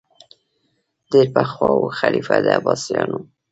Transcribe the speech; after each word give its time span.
ډېر 1.11 1.27
پخوا 1.35 1.69
وو 1.75 1.95
خلیفه 1.99 2.35
د 2.43 2.45
عباسیانو 2.57 3.19